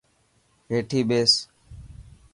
[0.69, 1.33] هيٺي ٻيٺس.